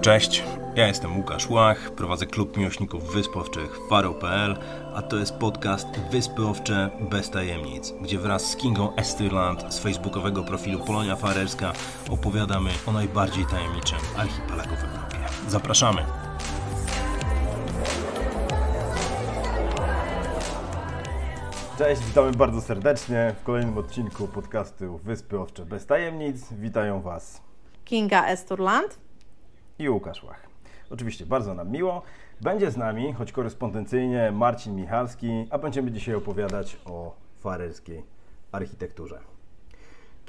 [0.00, 4.56] Cześć, ja jestem Łukasz Łach, prowadzę klub miłośników wysp owczych Faro.pl,
[4.94, 10.42] a to jest podcast Wyspy Owcze bez tajemnic, gdzie wraz z Kingą Estyrland z facebookowego
[10.42, 11.72] profilu Polonia Farerska
[12.10, 15.18] opowiadamy o najbardziej tajemniczym archipelagu w Europie.
[15.48, 16.04] Zapraszamy!
[21.78, 26.52] Cześć, witamy bardzo serdecznie w kolejnym odcinku podcastu Wyspy Owcze bez tajemnic.
[26.52, 27.42] Witają Was
[27.84, 29.09] Kinga Esturland
[29.80, 30.46] i Łukasz Łach.
[30.90, 32.02] Oczywiście bardzo nam miło.
[32.40, 38.02] Będzie z nami, choć korespondencyjnie, Marcin Michalski, a będziemy dzisiaj opowiadać o farerskiej
[38.52, 39.20] architekturze.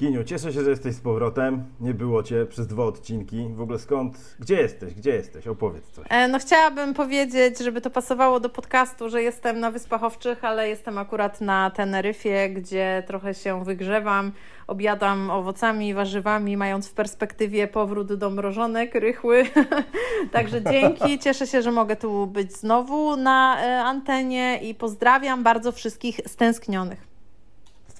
[0.01, 1.63] Kinio, cieszę się, że jesteś z powrotem.
[1.79, 3.49] Nie było Cię przez dwa odcinki.
[3.55, 4.35] W ogóle skąd?
[4.39, 4.93] Gdzie jesteś?
[4.93, 5.47] Gdzie jesteś?
[5.47, 6.05] Opowiedz coś.
[6.09, 10.69] E, no chciałabym powiedzieć, żeby to pasowało do podcastu, że jestem na Wyspach Owczych, ale
[10.69, 14.31] jestem akurat na Teneryfie, gdzie trochę się wygrzewam,
[14.67, 19.43] objadam owocami i warzywami, mając w perspektywie powrót do mrożonek rychły.
[20.31, 25.71] Także dzięki, cieszę się, że mogę tu być znowu na e, antenie i pozdrawiam bardzo
[25.71, 27.10] wszystkich stęsknionych.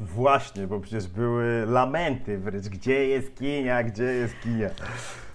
[0.02, 4.69] Właśnie, bo przecież były lamenty wręcz, gdzie jest kinia, gdzie jest kinia.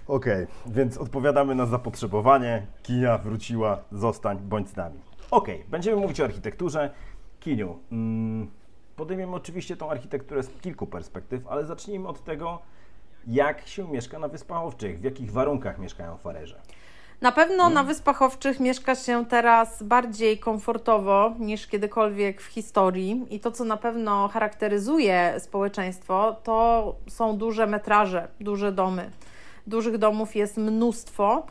[0.07, 2.67] Okej, okay, więc odpowiadamy na zapotrzebowanie.
[2.83, 4.99] Kinia wróciła, zostań, bądź z nami.
[5.31, 6.89] Okej, okay, będziemy mówić o architekturze.
[7.39, 8.51] Kiniu, mm,
[8.95, 12.61] podejmiemy oczywiście tą architekturę z kilku perspektyw, ale zacznijmy od tego,
[13.27, 16.61] jak się mieszka na Wyspach Owczych, w jakich warunkach mieszkają farerze.
[17.21, 23.39] Na pewno na Wyspach Owczych mieszka się teraz bardziej komfortowo niż kiedykolwiek w historii i
[23.39, 29.11] to, co na pewno charakteryzuje społeczeństwo, to są duże metraże, duże domy.
[29.67, 31.45] Dużych domów jest mnóstwo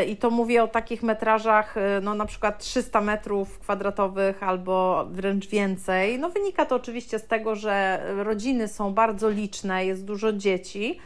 [0.00, 5.06] y, i to mówię o takich metrażach, y, no na przykład 300 metrów kwadratowych albo
[5.10, 6.18] wręcz więcej.
[6.18, 10.98] No wynika to oczywiście z tego, że rodziny są bardzo liczne, jest dużo dzieci,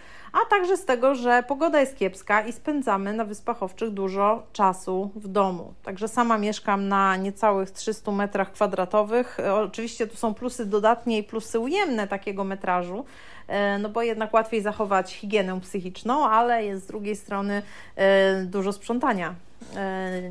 [0.42, 5.11] a także z tego, że pogoda jest kiepska i spędzamy na Wyspach Owczych dużo czasu
[5.14, 5.74] w domu.
[5.83, 9.40] Także sama mieszkam na niecałych 300 metrach kwadratowych.
[9.40, 13.05] E, oczywiście tu są plusy dodatnie i plusy ujemne takiego metrażu,
[13.48, 17.63] e, no bo jednak łatwiej zachować higienę psychiczną, ale jest z drugiej strony
[17.96, 19.34] e, dużo sprzątania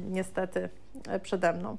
[0.09, 0.69] niestety
[1.23, 1.77] przede mną.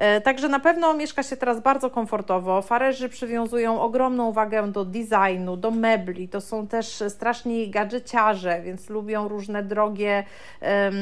[0.00, 2.62] E, także na pewno mieszka się teraz bardzo komfortowo.
[2.62, 6.28] Farerzy przywiązują ogromną wagę do designu, do mebli.
[6.28, 10.24] To są też straszni gadżeciarze, więc lubią różne drogie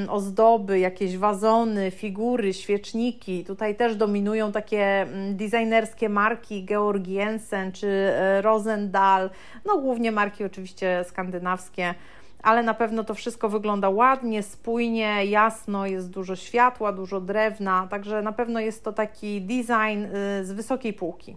[0.08, 3.44] ozdoby, jakieś wazony, figury, świeczniki.
[3.44, 9.30] Tutaj też dominują takie um, designerskie marki Georgiensen czy e, Rosendahl.
[9.64, 11.94] No głównie marki oczywiście skandynawskie
[12.42, 18.22] ale na pewno to wszystko wygląda ładnie, spójnie, jasno, jest dużo światła, dużo drewna, także
[18.22, 21.36] na pewno jest to taki design y, z wysokiej półki.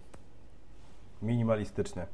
[1.22, 2.06] Minimalistyczny.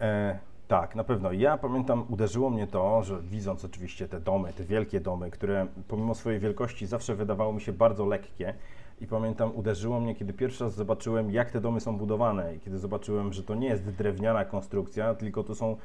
[0.00, 0.38] E,
[0.68, 1.32] tak, na pewno.
[1.32, 6.14] Ja pamiętam, uderzyło mnie to, że widząc oczywiście te domy, te wielkie domy, które pomimo
[6.14, 8.54] swojej wielkości zawsze wydawało mi się bardzo lekkie.
[9.00, 12.78] I pamiętam, uderzyło mnie, kiedy pierwszy raz zobaczyłem, jak te domy są budowane, i kiedy
[12.78, 15.76] zobaczyłem, że to nie jest drewniana konstrukcja, tylko to są,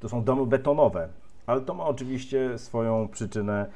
[0.00, 1.08] to są domy betonowe
[1.46, 3.66] ale to ma oczywiście swoją przyczynę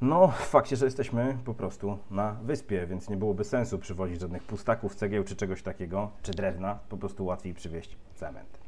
[0.00, 4.42] no, w fakcie, że jesteśmy po prostu na wyspie, więc nie byłoby sensu przywozić żadnych
[4.42, 8.60] pustaków, cegieł czy czegoś takiego, czy drewna, po prostu łatwiej przywieźć cement.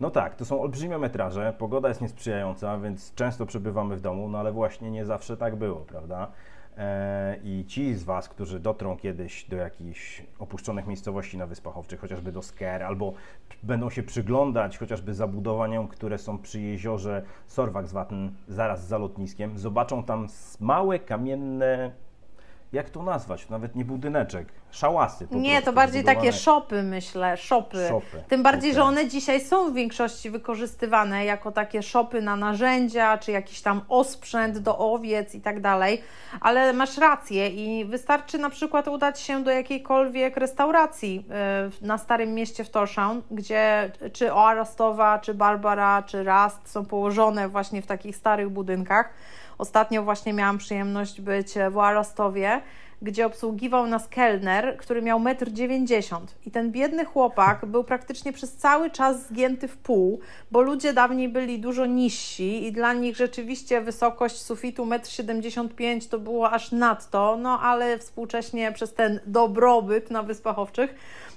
[0.00, 4.38] No tak, to są olbrzymie metraże, pogoda jest niesprzyjająca, więc często przebywamy w domu, no
[4.38, 6.30] ale właśnie nie zawsze tak było, prawda?
[6.78, 12.00] E, I ci z Was, którzy dotrą kiedyś do jakichś opuszczonych miejscowości na Wyspach Owczych,
[12.00, 13.12] chociażby do Sker, albo
[13.62, 20.26] będą się przyglądać chociażby zabudowaniom, które są przy jeziorze Sorwaksvatn, zaraz za lotniskiem, zobaczą tam
[20.60, 21.92] małe kamienne
[22.72, 23.48] jak to nazwać?
[23.48, 25.26] Nawet nie budyneczek, szałasy.
[25.30, 26.26] nie, prostu, to bardziej zbudowane.
[26.26, 27.88] takie szopy, myślę, szopy.
[27.88, 28.22] szopy.
[28.28, 28.82] Tym bardziej, okay.
[28.82, 33.80] że one dzisiaj są w większości wykorzystywane jako takie szopy na narzędzia, czy jakiś tam
[33.88, 36.02] osprzęt do owiec i tak dalej.
[36.40, 41.24] Ale masz rację i wystarczy na przykład udać się do jakiejkolwiek restauracji
[41.82, 47.48] y, na Starym Mieście w Torshavn, gdzie czy Oarastowa, czy Barbara, czy Rast są położone
[47.48, 49.10] właśnie w takich starych budynkach
[49.58, 52.60] Ostatnio właśnie miałam przyjemność być w Arastowie,
[53.02, 56.26] gdzie obsługiwał nas kelner, który miał 1,90 m.
[56.46, 60.20] I ten biedny chłopak był praktycznie przez cały czas zgięty w pół,
[60.50, 66.18] bo ludzie dawniej byli dużo niżsi i dla nich rzeczywiście wysokość sufitu 1,75 m to
[66.18, 70.94] było aż nadto, no ale współcześnie przez ten dobrobyt na Wyspach Owczych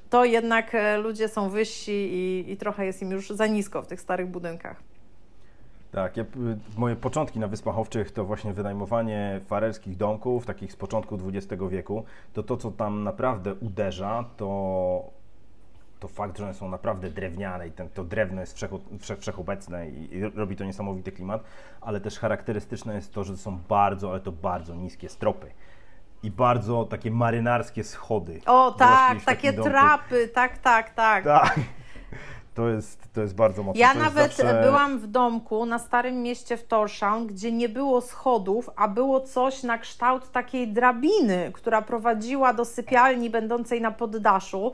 [0.09, 3.87] to jednak e, ludzie są wyżsi i, i trochę jest im już za nisko w
[3.87, 4.90] tych starych budynkach.
[5.91, 6.25] Tak, ja,
[6.77, 12.03] moje początki na Wyspach Owczych to właśnie wynajmowanie farerskich domków, takich z początku XX wieku.
[12.33, 15.21] To to, co tam naprawdę uderza, to
[15.99, 19.89] to fakt, że one są naprawdę drewniane i ten, to drewno jest wszech, wszech, wszechobecne
[19.89, 21.43] i, i robi to niesamowity klimat,
[21.81, 25.51] ale też charakterystyczne jest to, że są bardzo, ale to bardzo niskie stropy
[26.23, 28.41] i bardzo takie marynarskie schody.
[28.45, 29.69] O tak, takie domku?
[29.69, 31.23] trapy, tak, tak, tak.
[31.23, 31.59] Tak.
[32.53, 33.81] To jest, to jest bardzo mocne.
[33.81, 34.61] Ja nawet zawsze...
[34.63, 39.63] byłam w domku na Starym Mieście w Torshavn, gdzie nie było schodów, a było coś
[39.63, 44.71] na kształt takiej drabiny, która prowadziła do sypialni będącej na poddaszu.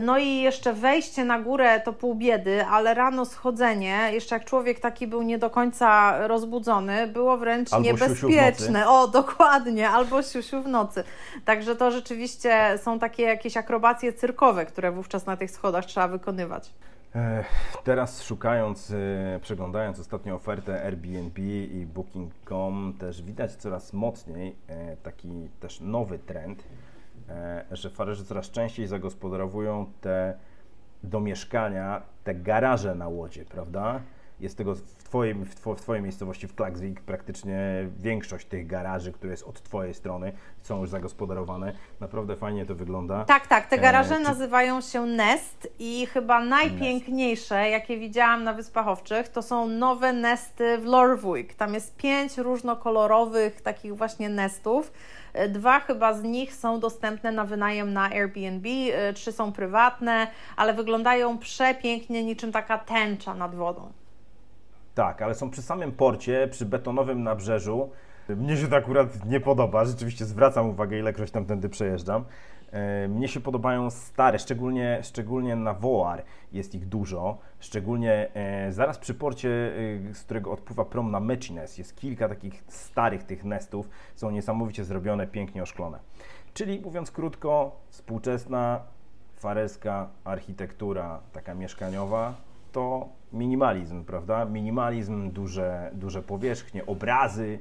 [0.00, 4.80] No i jeszcze wejście na górę to pół biedy, ale rano schodzenie, jeszcze jak człowiek
[4.80, 8.88] taki był nie do końca rozbudzony, było wręcz Albo niebezpieczne.
[8.88, 11.04] O, dokładnie, albo siusiu w nocy.
[11.44, 16.70] Także to rzeczywiście są takie jakieś akrobacje cyrkowe, które wówczas na tych schodach trzeba wykonywać.
[17.14, 24.96] Ech, Teraz szukając, e, przeglądając ostatnią ofertę Airbnb i Booking.com też widać coraz mocniej e,
[24.96, 26.64] taki też nowy trend,
[27.28, 30.38] e, że farerzy coraz częściej zagospodarowują te
[31.02, 34.00] do mieszkania, te garaże na łodzie, prawda?
[34.40, 39.12] Jest tego w twojej, w, two, w twojej miejscowości, w Klagsvik, praktycznie większość tych garaży,
[39.12, 40.32] które jest od Twojej strony,
[40.62, 41.72] są już zagospodarowane.
[42.00, 43.24] Naprawdę fajnie to wygląda.
[43.24, 43.66] Tak, tak.
[43.66, 49.28] Te E, garaże czy- nazywają się Nest i chyba najpiękniejsze, jakie widziałam na Wyspach Owczych,
[49.28, 51.54] to są nowe nesty w Lorwijk.
[51.54, 54.92] Tam jest pięć różnokolorowych takich właśnie nestów.
[55.32, 60.26] E, Dwa chyba z nich są dostępne na wynajem na Airbnb, e, trzy są prywatne,
[60.56, 63.92] ale wyglądają przepięknie, niczym taka tęcza nad wodą.
[64.94, 67.90] Tak, ale są przy samym porcie, przy betonowym nabrzeżu.
[68.28, 72.24] Mnie się to akurat nie podoba, rzeczywiście zwracam uwagę, ilekroć tamtędy przejeżdżam.
[72.72, 76.22] E, Mnie się podobają stare, szczególnie, szczególnie na Woar
[76.52, 77.38] jest ich dużo.
[77.60, 79.48] Szczególnie e, zaraz przy porcie,
[80.10, 83.88] e, z którego odpływa prom na Mechines, jest kilka takich starych tych nestów.
[84.14, 85.98] Są niesamowicie zrobione, pięknie oszklone.
[86.54, 88.80] Czyli mówiąc krótko, współczesna
[89.36, 92.34] fareska architektura taka mieszkaniowa
[92.72, 94.44] to minimalizm, prawda?
[94.44, 97.58] Minimalizm, duże, duże powierzchnie, obrazy,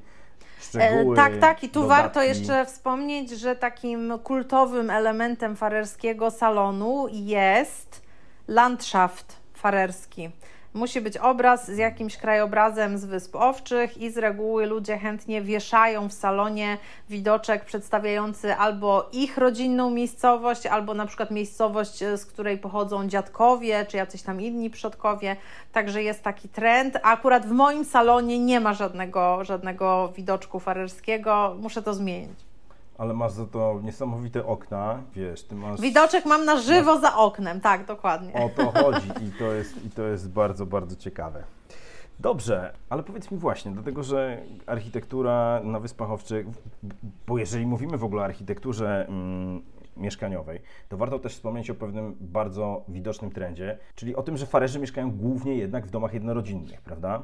[0.60, 1.14] szczegóły.
[1.14, 1.64] E, tak, tak.
[1.64, 2.02] I tu dodatki.
[2.04, 8.02] warto jeszcze wspomnieć, że takim kultowym elementem farerskiego salonu jest
[8.48, 10.30] landschaft farerski.
[10.74, 16.10] Musi być obraz z jakimś krajobrazem z Wysp Owczych i z reguły ludzie chętnie wieszają
[16.10, 16.78] w salonie
[17.10, 23.86] widoczek przedstawiający albo ich rodzinną miejscowość, albo na przykład miejscowość, e, z której pochodzą dziadkowie,
[23.86, 25.36] czy jacyś tam inni przodkowie.
[25.72, 26.98] Także jest taki trend.
[27.04, 31.56] A akurat w moim salonie nie ma żadnego, żadnego widoczku farerskiego.
[31.60, 32.51] Muszę to zmienić.
[33.02, 35.82] Ale masz za to niesamowite okna, wiesz, ty masz...
[35.82, 38.34] Widoczek mam na żywo za oknem, tak, dokładnie.
[38.34, 41.44] O to chodzi i to jest, i to jest bardzo, bardzo ciekawe.
[42.20, 46.48] Dobrze, ale powiedz mi właśnie, dlatego że architektura na Wyspach Owczych,
[47.28, 49.62] bo jeżeli mówimy w ogóle o architekturze mm,
[49.98, 54.80] mieszkaniowej, to warto też wspomnieć o pewnym bardzo widocznym trendzie, czyli o tym, że farerzy
[54.80, 57.24] mieszkają głównie jednak w domach jednorodzinnych, prawda?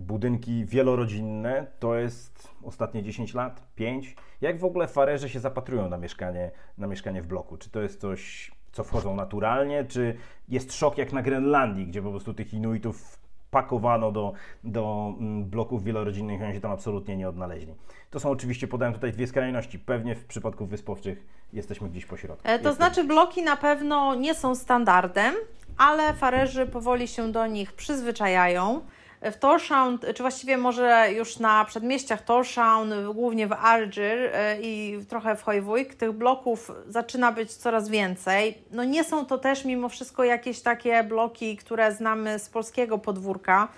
[0.00, 4.16] Budynki wielorodzinne to jest ostatnie 10 lat, 5.
[4.40, 7.56] Jak w ogóle farerzy się zapatrują na mieszkanie, na mieszkanie w bloku?
[7.56, 10.16] Czy to jest coś, co wchodzą naturalnie, czy
[10.48, 13.20] jest szok jak na Grenlandii, gdzie po prostu tych Inuitów
[13.50, 14.32] pakowano do,
[14.64, 17.74] do mm, bloków wielorodzinnych i oni się tam absolutnie nie odnaleźli.
[18.10, 19.78] To są oczywiście, podałem tutaj dwie skrajności.
[19.78, 22.48] Pewnie w przypadku wyspowczych jesteśmy gdzieś po środku.
[22.48, 22.74] E, To Jestem.
[22.74, 25.34] znaczy, bloki na pewno nie są standardem,
[25.78, 28.80] ale farerzy powoli się do nich przyzwyczajają.
[29.22, 35.36] W Torshavn, czy właściwie może już na przedmieściach Torshavn, głównie w Argyr e, i trochę
[35.36, 38.58] w Hojwójk, tych bloków zaczyna być coraz więcej.
[38.70, 43.68] No nie są to też mimo wszystko jakieś takie bloki, które znamy z polskiego podwórka,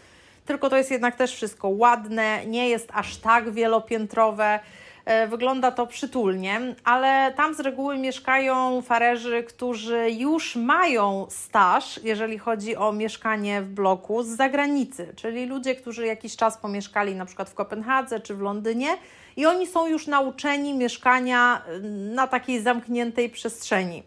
[0.47, 4.61] tylko to jest jednak też wszystko ładne, nie jest aż tak wielopiętrowe.
[5.05, 12.39] E, Wygląda to przytulnie, ale tam z reguły mieszkają farerzy, którzy już mają staż, jeżeli
[12.39, 17.51] chodzi o mieszkanie w bloku z zagranicy, czyli ludzie, którzy jakiś czas pomieszkali na przykład
[17.51, 18.89] w Kopenhadze czy w Londynie
[19.37, 21.81] i oni są już nauczeni mieszkania y,
[22.15, 24.03] na takiej zamkniętej przestrzeni.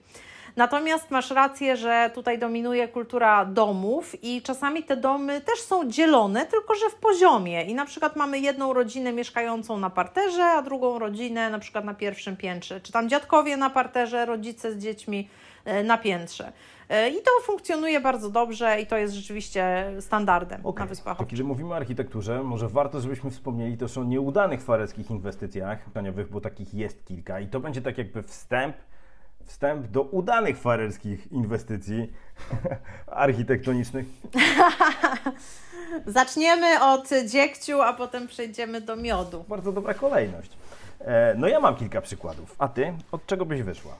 [0.55, 6.45] Natomiast masz rację, że tutaj dominuje kultura domów i czasami te domy też są dzielone,
[6.45, 7.63] tylko że w poziomie.
[7.63, 11.93] I na przykład mamy jedną rodzinę mieszkającą na parterze, a drugą rodzinę na przykład na
[11.93, 12.81] pierwszym piętrze.
[12.81, 15.29] Czy tam dziadkowie na parterze, rodzice z dziećmi
[15.65, 16.51] e, na piętrze.
[16.89, 21.25] E, I to funkcjonuje bardzo dobrze i to jest rzeczywiście standardem na Okej, Wyspach To
[21.25, 26.41] kiedy mówimy o architekturze, może warto, żebyśmy wspomnieli też o nieudanych fareckich inwestycjach mieszkaniowych, bo
[26.41, 28.75] takich jest kilka i to będzie tak jakby wstęp,
[29.46, 32.14] wstęp do udanych farerskich inwestycji
[33.08, 34.06] architektonicznych.
[36.08, 39.46] Zaczniemy od dziegciu, a potem przejdziemy do miodu.
[39.48, 40.52] Bardzo dobra kolejność.
[41.00, 42.56] E, No ja mam kilka przykładów.
[42.60, 42.94] A ty?
[43.12, 43.92] Od czego byś wyszła?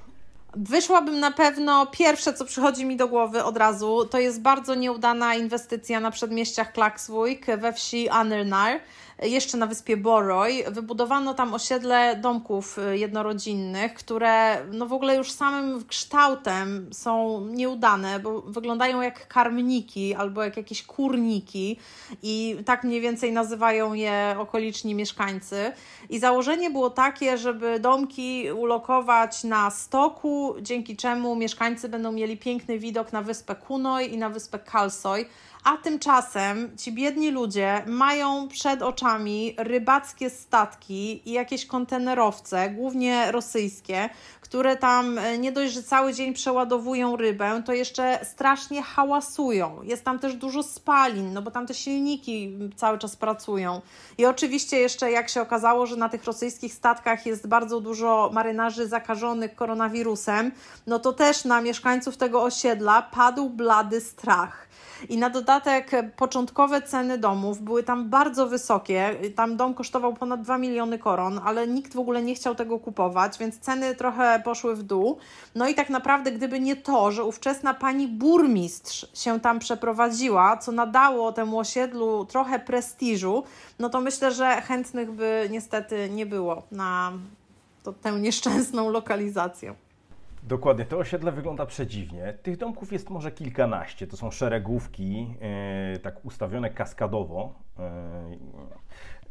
[0.58, 5.36] Wyszłabym na pewno, pierwsze co przychodzi mi do głowy od razu, to jest bardzo nieudana
[5.36, 8.80] inwestycja na przedmieściach Klaksvik we wsi Anernar
[9.24, 10.64] jeszcze na wyspie Boroj.
[10.72, 18.20] Wybudowano tam osiedle domków y, jednorodzinnych, które no w ogóle już samym kształtem są nieudane,
[18.20, 21.78] bo wyglądają jak karmniki albo jak jakieś kurniki
[22.24, 25.72] i tak mniej więcej nazywają je okoliczni mieszkańcy.
[26.10, 32.80] I założenie było takie, żeby domki ulokować na stoku, dzięki czemu mieszkańcy będą mieli piękny
[32.80, 35.26] widok na wyspę Kunoj i na wyspę Kalsoj,
[35.66, 44.10] a tymczasem ci biedni ludzie mają przed oczami rybackie statki i jakieś kontenerowce, głównie rosyjskie,
[44.42, 49.84] które tam e, nie dość, że cały dzień przeładowują rybę, to jeszcze strasznie hałasują.
[49.84, 53.82] Jest tam też dużo spalin, no bo tam te silniki cały czas pracują.
[54.18, 58.88] I oczywiście jeszcze jak się okazało, że na tych rosyjskich statkach jest bardzo dużo marynarzy
[58.88, 60.52] zakażonych koronawirusem,
[60.88, 64.65] no to też na mieszkańców tego osiedla padł blady strach.
[65.10, 69.16] I na dodatek początkowe ceny domów były tam bardzo wysokie.
[69.36, 73.38] Tam dom kosztował ponad 2 miliony koron, ale nikt w ogóle nie chciał tego kupować,
[73.38, 75.18] więc ceny trochę poszły w dół.
[75.56, 80.72] No i tak naprawdę, gdyby nie to, że ówczesna pani burmistrz się tam przeprowadziła, co
[80.72, 83.44] nadało temu osiedlu trochę prestiżu,
[83.80, 87.12] no to myślę, że chętnych by niestety nie było na
[87.84, 89.76] to, tę nieszczęsną lokalizację.
[90.48, 92.38] Dokładnie, to osiedle wygląda przedziwnie.
[92.44, 94.08] Tych domków jest może kilkanaście.
[94.08, 95.36] To są szeregówki,
[95.92, 97.54] yy, tak ustawione kaskadowo.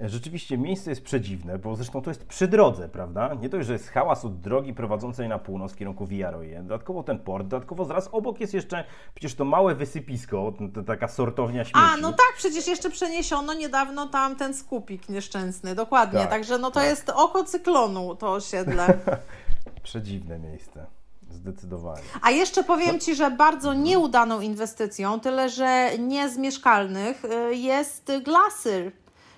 [0.01, 3.35] Yy, rzeczywiście miejsce jest przedziwne, bo zresztą to jest przy drodze, prawda?
[3.35, 6.63] Nie dość, że jest hałas od drogi prowadzącej na północ w kierunku Villaroye.
[6.63, 11.65] Dodatkowo ten port, dodatkowo zaraz obok jest jeszcze przecież to małe wysypisko, to, taka sortownia
[11.65, 11.87] śmieci.
[11.93, 16.21] A, no tak, przecież jeszcze przeniesiono niedawno tam ten skupik nieszczęsny, dokładnie.
[16.21, 16.89] Tak, Także no to tak.
[16.89, 18.99] jest oko cyklonu to osiedle.
[19.83, 20.87] Przedziwne miejsce.
[21.35, 22.03] Zdecydowanie.
[22.23, 28.13] A jeszcze powiem Ci, że bardzo nieudaną inwestycją, tyle że nie z mieszkalnych, y, jest
[28.25, 28.93] Glasyr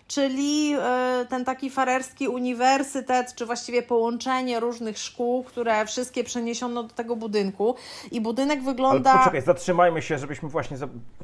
[0.09, 0.75] czyli
[1.23, 7.17] y, ten taki farerski uniwersytet, czy właściwie połączenie różnych szkół, które wszystkie przeniesiono do tego
[7.17, 7.75] budynku.
[8.11, 9.11] I budynek wygląda.
[9.11, 10.77] Ale poczekaj, zatrzymajmy się, żebyśmy właśnie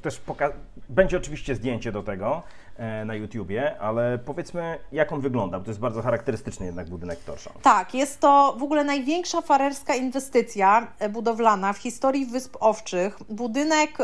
[0.02, 0.60] też pokazali.
[0.88, 2.42] Będzie oczywiście zdjęcie do tego
[2.76, 7.18] e, na YouTubie, ale powiedzmy, jak on wygląda, bo to jest bardzo charakterystyczny jednak budynek
[7.18, 7.50] Torsza.
[7.62, 13.18] Tak, jest to w ogóle największa farerska inwestycja e, budowlana w historii Wysp Owczych.
[13.28, 13.98] Budynek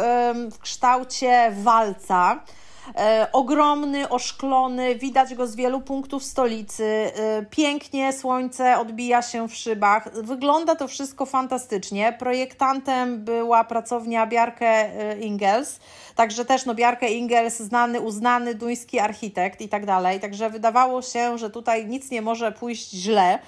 [0.52, 2.40] w kształcie walca.
[2.96, 6.84] E, ogromny, oszklony, widać go z wielu punktów stolicy.
[6.84, 10.22] E, pięknie słońce odbija się w szybach.
[10.22, 12.16] Wygląda to wszystko fantastycznie.
[12.18, 15.80] Projektantem była pracownia Bjarke e, Ingels,
[16.14, 20.20] także też no Bjarke Ingels, znany, uznany duński architekt i tak dalej.
[20.20, 23.38] Także wydawało się, że tutaj nic nie może pójść źle.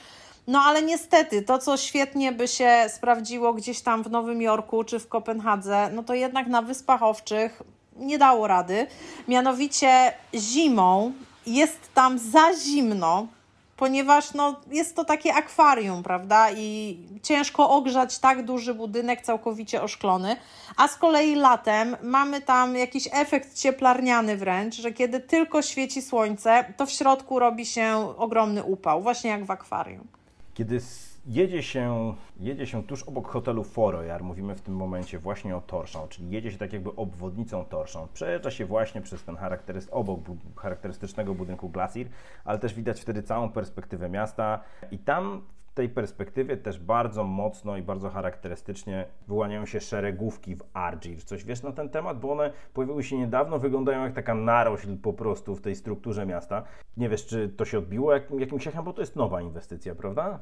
[0.47, 4.99] No ale niestety, to co świetnie by się sprawdziło gdzieś tam w Nowym Jorku czy
[4.99, 7.62] w Kopenhadze, no to jednak na Wyspach Owczych
[7.97, 8.87] nie dało rady.
[9.28, 11.12] Mianowicie zimą
[11.47, 13.26] jest tam za zimno,
[13.76, 16.50] ponieważ no, jest to takie akwarium, prawda?
[16.50, 20.37] I ciężko ogrzać tak duży budynek całkowicie oszklony.
[20.76, 26.64] A z kolei latem mamy tam jakiś efekt cieplarniany wręcz, że kiedy tylko świeci słońce,
[26.76, 30.06] to w środku robi się ogromny upał, właśnie jak w akwarium.
[30.54, 30.80] Kiedy
[31.26, 36.08] jedzie się, jedzie się tuż obok hotelu Forojar, mówimy w tym momencie właśnie o Torszą,
[36.08, 38.08] czyli jedzie się tak jakby obwodnicą Torszą.
[38.14, 42.06] Przejeżdża się właśnie przez ten charakteryst, obok bu charakterystycznego budynku Glacier,
[42.44, 44.60] ale też widać wtedy całą perspektywę miasta
[44.90, 50.62] i tam w tej perspektywie też bardzo mocno i bardzo charakterystycznie wyłaniają się szeregówki w
[50.72, 51.24] Argir.
[51.24, 52.20] Coś wiesz na ten temat?
[52.20, 56.62] Bo one pojawiły się niedawno, wyglądają jak taka narośl po prostu w tej strukturze miasta.
[56.96, 60.38] Nie wiesz, czy to się odbiło jak, jakimś echem, bo to jest nowa inwestycja, prawda?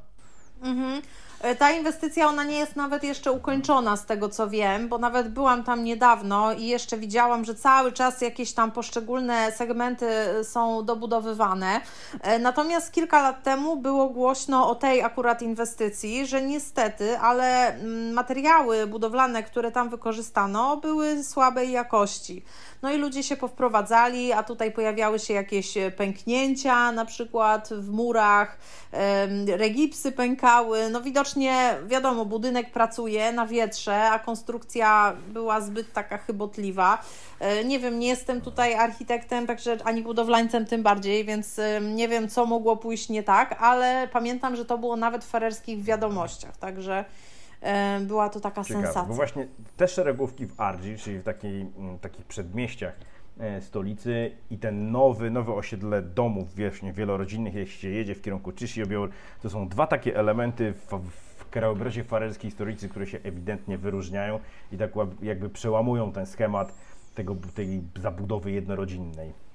[0.62, 1.02] Mhm.
[1.40, 5.28] E, ta inwestycja, ona nie jest nawet jeszcze ukończona z tego co wiem, bo nawet
[5.28, 10.06] byłam tam niedawno i jeszcze widziałam, że cały czas jakieś tam poszczególne segmenty
[10.44, 11.80] są dobudowywane.
[12.20, 18.12] E, natomiast kilka lat temu było głośno o tej akurat inwestycji, że niestety, ale mm,
[18.12, 22.44] materiały budowlane, które tam wykorzystano, były słabej jakości.
[22.82, 28.58] No i ludzie się powprowadzali, a tutaj pojawiały się jakieś pęknięcia, na przykład w murach,
[29.56, 30.47] regipsy pękały.
[30.90, 37.02] No widocznie, wiadomo, budynek pracuje na wietrze, a konstrukcja była zbyt taka chybotliwa.
[37.40, 42.28] E, nie wiem, nie jestem tutaj architektem, także ani budowlańcem tym bardziej, więc nie wiem,
[42.28, 47.04] co mogło pójść nie tak, ale pamiętam, że to było nawet w fererskich wiadomościach, także
[48.00, 49.08] była to taka Ciekawe, sensacja.
[49.08, 51.66] Bo właśnie te szeregówki w Ardzi, czyli w takiej,
[52.00, 53.17] takich przedmieściach e,
[53.60, 59.10] stolicy i ten nowy, nowe osiedle domów właśnie wielorodzinnych, jeśli się jedzie w kierunku Czysiobior,
[59.42, 64.40] to są dwa takie elementy w, w krajobrazie farerskiej stolicy, które się ewidentnie wyróżniają
[64.72, 64.90] i tak
[65.22, 66.74] jakby przełamują ten schemat
[67.14, 69.47] tego, tej zabudowy jednorodzinnej.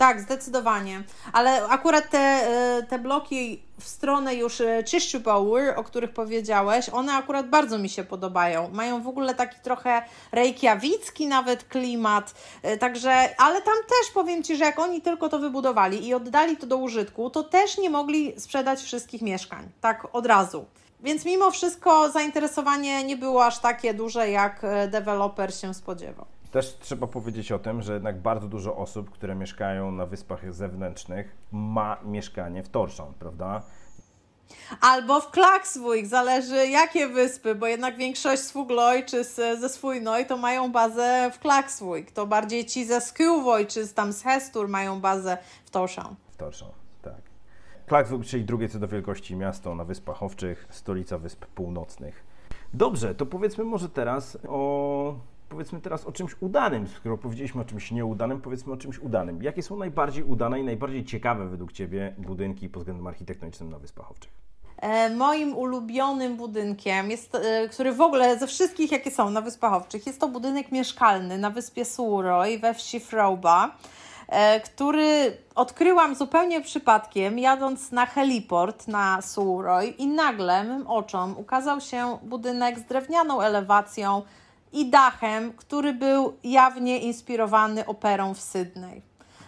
[0.00, 1.02] Tak, zdecydowanie.
[1.32, 6.88] Ale akurat te, e, te bloki w stronę już e, Czyszczu Power, o których powiedziałeś,
[6.88, 8.70] one akurat bardzo mi się podobają.
[8.72, 10.02] Mają w ogóle taki trochę
[10.32, 15.38] rejkiawicki nawet klimat, e, także, ale tam też powiem Ci, że jak oni tylko to
[15.38, 20.26] wybudowali i oddali to do użytku, to też nie mogli sprzedać wszystkich mieszkań, tak od
[20.26, 20.64] razu.
[21.00, 26.39] Więc mimo wszystko zainteresowanie nie było aż takie duże, jak deweloper się spodziewał.
[26.50, 31.36] Też trzeba powiedzieć o tym, że jednak bardzo dużo osób, które mieszkają na wyspach zewnętrznych,
[31.52, 33.62] ma mieszkanie w Torszon, prawda?
[34.80, 40.26] Albo w Klaksvik, zależy jakie wyspy, bo jednak większość z Fugloj czy z, ze Swójnoj
[40.26, 42.10] to mają bazę w Klaksvik.
[42.10, 46.16] To bardziej ci ze Skylvoj czy tam z Hestur mają bazę w Torszon.
[46.32, 46.68] W Torszon,
[47.02, 47.20] tak.
[47.86, 52.24] Klaksvik, czyli drugie co do wielkości miasto na Wyspach Owczych, stolica Wysp Północnych.
[52.74, 55.14] Dobrze, to powiedzmy może teraz o
[55.50, 59.42] powiedzmy teraz o czymś udanym, skoro powiedzieliśmy o czymś nieudanym, powiedzmy o czymś udanym.
[59.42, 64.10] Jakie są najbardziej udane i najbardziej ciekawe według Ciebie budynki pod względem architektonicznym na Wyspach
[64.10, 64.32] Owczych?
[64.76, 69.72] E, moim ulubionym budynkiem, jest, e, który w ogóle ze wszystkich, jakie są na Wyspach
[69.72, 73.76] Owczych, jest to budynek mieszkalny na wyspie Suroj we wsi Frauba,
[74.28, 81.80] e, który odkryłam zupełnie przypadkiem, jadąc na heliport na Suroj i nagle mym oczom ukazał
[81.80, 84.22] się budynek z drewnianą elewacją,
[84.72, 89.02] i dachem, który był jawnie inspirowany operą w Sydney.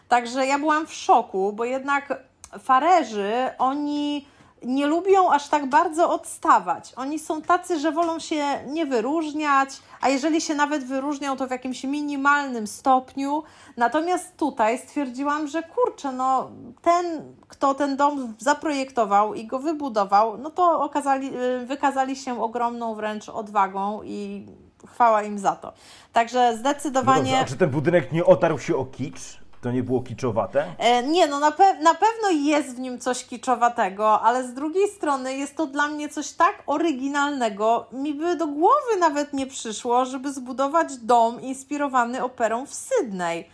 [0.09, 2.23] Także ja byłam w szoku, bo jednak
[2.59, 4.27] farerzy, oni
[4.65, 6.93] nie lubią aż tak bardzo odstawać.
[6.97, 11.51] Oni są tacy, że wolą się nie wyróżniać, a jeżeli się nawet wyróżnią, to w
[11.51, 13.43] jakimś minimalnym stopniu.
[13.77, 16.51] Natomiast tutaj stwierdziłam, że kurczę, no
[16.83, 21.31] ten, kto ten dom zaprojektował i go wybudował, no to okazali,
[21.67, 24.47] wykazali się ogromną wręcz odwagą i
[24.87, 25.73] chwała im za to.
[26.13, 27.33] Także zdecydowanie.
[27.33, 29.43] No dobrze, czy ten budynek nie otarł się o kicz?
[29.61, 30.65] To nie było kiczowate?
[30.79, 34.89] E, nie, no na, pe na pewno jest w nim coś kiczowatego, ale z drugiej
[34.89, 40.05] strony jest to dla mnie coś tak oryginalnego, mi by do głowy nawet nie przyszło,
[40.05, 43.45] żeby zbudować dom inspirowany operą w Sydney.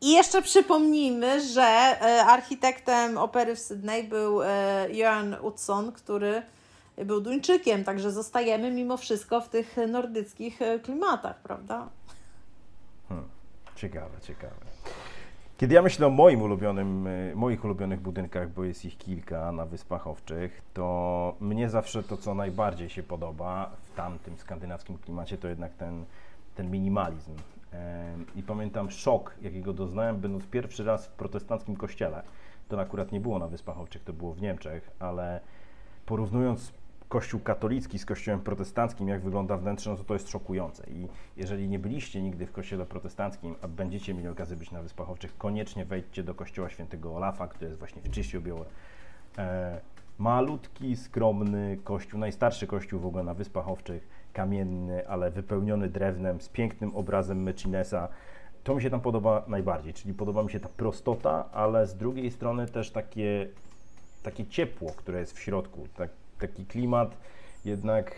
[0.00, 4.48] I jeszcze przypomnijmy, że e, architektem opery w Sydney był e,
[4.90, 6.42] Johan Utzon, który
[7.04, 11.88] był Duńczykiem, także zostajemy mimo wszystko w tych nordyckich e, klimatach, prawda?
[13.08, 13.28] Hmm,
[13.74, 14.66] ciekawe, ciekawe.
[15.58, 19.66] Kiedy ja myślę o moim ulubionym, e, moich ulubionych budynkach, bo jest ich kilka na
[19.66, 25.48] Wyspach Owczych, to mnie zawsze to, co najbardziej się podoba w tamtym skandynawskim klimacie, to
[25.48, 26.04] jednak ten,
[26.54, 27.32] ten minimalizm.
[28.36, 32.22] I pamiętam szok, jakiego doznałem, będąc pierwszy raz w protestanckim kościele.
[32.68, 35.40] To akurat nie było na Wyspach Owczych, to było w Niemczech, ale
[36.06, 36.72] porównując
[37.08, 40.86] kościół katolicki z kościołem protestanckim, jak wygląda wnętrze, no to to jest szokujące.
[40.90, 45.10] I jeżeli nie byliście nigdy w kościele protestanckim, a będziecie mieli okazję być na Wyspach
[45.10, 48.64] Owczych, koniecznie wejdźcie do kościoła świętego Olafa, który jest właśnie w Czyściu Białe.
[49.38, 49.80] E,
[50.18, 56.48] malutki, skromny kościół, najstarszy kościół w ogóle na Wyspach Owczych, kamienny, ale wypełniony drewnem, z
[56.48, 58.08] pięknym obrazem Mecinesa.
[58.64, 62.30] To mi się tam podoba najbardziej, czyli podoba mi się ta prostota, ale z drugiej
[62.30, 63.48] strony też takie,
[64.22, 67.16] takie ciepło, które jest w środku, tak, taki klimat
[67.64, 68.14] jednak,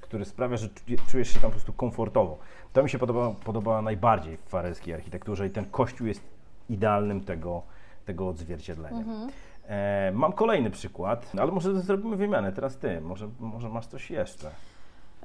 [0.00, 0.68] który sprawia, że
[1.08, 2.38] czujesz się tam po prostu komfortowo.
[2.72, 6.22] To mi się podoba, podoba najbardziej w farelskiej architekturze i ten kościół jest
[6.68, 7.62] idealnym tego,
[8.04, 8.98] tego odzwierciedlenia.
[8.98, 9.30] Mhm.
[9.68, 12.52] E, mam kolejny przykład, ale może zrobimy wymianę.
[12.52, 14.50] Teraz ty, może, może masz coś jeszcze.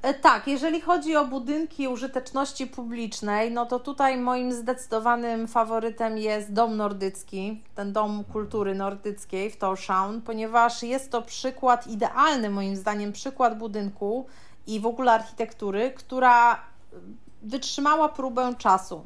[0.03, 6.53] E, tak, jeżeli chodzi o budynki użyteczności publicznej, no to tutaj moim zdecydowanym faworytem jest
[6.53, 13.11] Dom Nordycki, ten Dom Kultury Nordyckiej w Torshavn, ponieważ jest to przykład idealny, moim zdaniem,
[13.11, 14.25] przykład budynku
[14.67, 16.59] i w ogóle architektury, która
[17.41, 19.05] wytrzymała próbę czasu.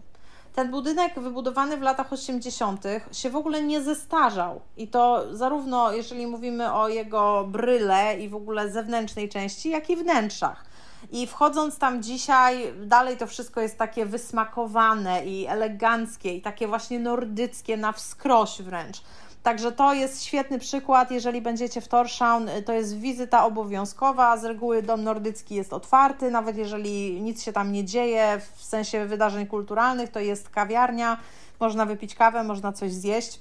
[0.56, 2.84] Ten budynek wybudowany w latach 80.
[3.12, 4.62] się w ogóle nie zestarzał.
[4.78, 9.96] I to zarówno jeżeli mówimy o jego bryle i w ogóle zewnętrznej części, jak i
[9.96, 10.67] wnętrzach.
[11.12, 17.00] I wchodząc tam dzisiaj, dalej to wszystko jest takie wysmakowane i eleganckie i takie właśnie
[17.00, 19.02] nordyckie na wskroś wręcz.
[19.44, 24.84] Także to jest świetny przykład, jeżeli będziecie w Torshavn, to jest wizyta obowiązkowa, z reguły
[24.84, 30.12] dom nordycki jest otwarty, nawet jeżeli nic się tam nie dzieje w sensie wydarzeń kulturalnych,
[30.12, 31.18] to jest kawiarnia,
[31.60, 33.40] można wypić kawę, można coś zjeść.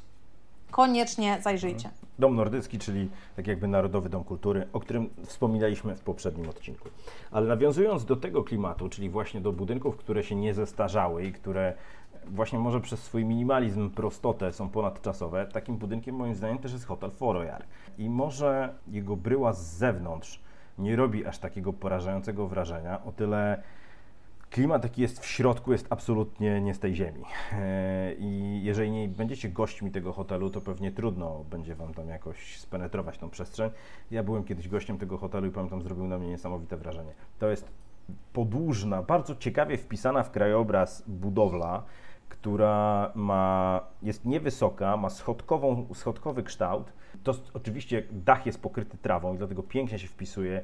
[0.70, 1.90] Koniecznie zajrzyjcie.
[2.18, 6.88] Dom Nordycki, czyli tak jakby Narodowy Dom Kultury, o którym wspominaliśmy w poprzednim odcinku.
[7.30, 11.74] Ale nawiązując do tego klimatu, czyli właśnie do budynków, które się nie zestarzały i które
[12.26, 17.10] właśnie może przez swój minimalizm, prostotę są ponadczasowe, takim budynkiem moim zdaniem też jest hotel
[17.10, 17.64] Forojar.
[17.98, 20.40] I może jego bryła z zewnątrz
[20.78, 23.62] nie robi aż takiego porażającego wrażenia, o tyle
[24.50, 27.24] klimat jaki jest w środku jest absolutnie nie z tej ziemi.
[27.52, 32.58] E, I jeżeli nie będziecie gośćmi tego hotelu, to pewnie trudno będzie Wam tam jakoś
[32.60, 33.70] spenetrować tą przestrzeń.
[34.10, 37.12] Ja byłem kiedyś gościem tego hotelu i pamiętam, zrobił na mnie niesamowite wrażenie.
[37.38, 37.70] To jest
[38.32, 41.82] podłużna, bardzo ciekawie wpisana w krajobraz budowla,
[42.28, 46.92] która ma, jest niewysoka, ma schodkową, schodkowy kształt.
[47.22, 50.62] To oczywiście dach jest pokryty trawą i dlatego pięknie się wpisuje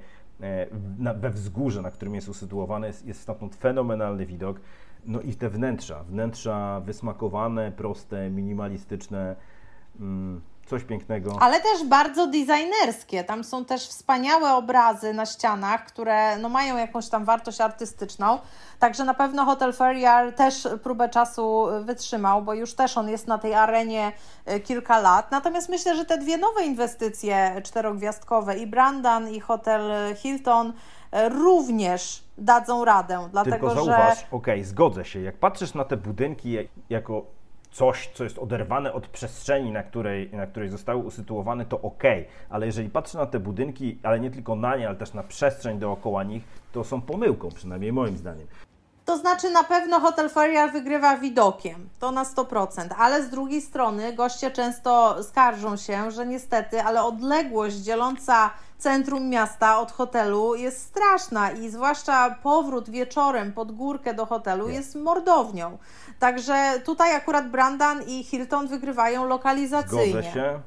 [0.99, 2.87] na, we wzgórze, na którym jest usytuowane.
[2.87, 4.61] Jest, jest stamtąd fenomenalny widok.
[5.07, 9.37] No i te wnętrza, wnętrza wysmakowane, proste, minimalistyczne.
[10.01, 11.37] Mm, coś pięknego.
[11.41, 13.25] Ale też bardzo designerskie.
[13.25, 18.39] Tam są też wspaniałe obrazy na ścianach, które no, mają jakąś tam wartość artystyczną.
[18.79, 23.39] Także na pewno Hotel Ferrier też próbę czasu wytrzymał, bo już też on jest na
[23.39, 24.13] tej arenie
[24.45, 25.31] e, kilka lat.
[25.31, 30.73] Natomiast myślę, że te dwie nowe inwestycje czterogwiazdkowe i Brandan i Hotel Hilton
[31.13, 33.29] e, również dadzą radę.
[33.33, 34.27] Dlatego, Tylko zauważ, że...
[34.27, 35.21] okej, okay, zgodzę się.
[35.21, 36.57] Jak patrzysz na te budynki
[36.91, 37.27] jako
[37.73, 42.03] coś, co jest oderwane od przestrzeni, na której, na której zostały usytuowane, to ok,
[42.51, 45.79] ale jeżeli patrzę na te budynki, ale nie tylko na nie, ale też na przestrzeń
[45.79, 48.47] dookoła nich, to są pomyłką, przynajmniej moim zdaniem.
[49.05, 54.13] To znaczy na pewno Hotel Ferrier wygrywa widokiem, to na 100%, ale z drugiej strony
[54.13, 61.51] goście często skarżą się, że niestety, ale odległość dzieląca centrum miasta od hotelu jest straszna
[61.51, 65.79] i zwłaszcza powrót wieczorem pod górkę do hotelu jest mordownią.
[66.23, 70.07] Także tutaj akurat Brandan i Hilton wygrywają lokalizacyjnie.
[70.07, 70.61] Zgodzę się,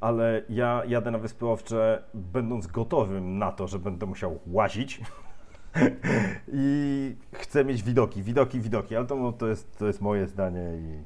[0.00, 5.00] ale ja jadę na Wyspy Owcze będąc gotowym na to, że będę musiał łazić
[6.52, 11.02] i chcę mieć widoki, widoki, widoki, ale to, to, jest, to jest moje zdanie i,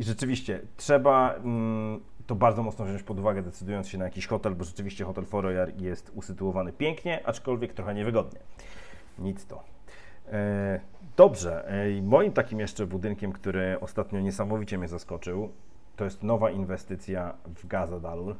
[0.00, 4.54] i rzeczywiście trzeba mm, to bardzo mocno wziąć pod uwagę, decydując się na jakiś hotel,
[4.54, 8.40] bo rzeczywiście hotel Foroyar jest usytuowany pięknie, aczkolwiek trochę niewygodnie.
[9.18, 9.62] Nic to.
[10.30, 10.80] E,
[11.16, 15.48] dobrze, e, moim takim jeszcze budynkiem, który ostatnio niesamowicie mnie zaskoczył,
[15.96, 18.36] to jest nowa inwestycja w Gazadalur.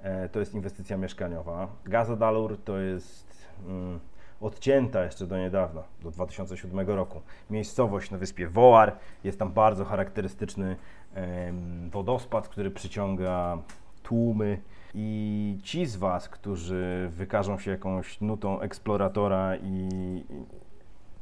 [0.00, 1.68] E, to jest inwestycja mieszkaniowa.
[1.84, 4.00] Gazadalur to jest mm,
[4.40, 7.20] odcięta jeszcze do niedawna, do 2007 roku.
[7.50, 8.92] Miejscowość na wyspie Woar,
[9.24, 10.76] jest tam bardzo charakterystyczny
[11.90, 13.58] wodospad, który przyciąga
[14.02, 14.60] tłumy.
[14.94, 19.88] I ci z Was, którzy wykażą się jakąś nutą eksploratora i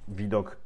[0.08, 0.56] widok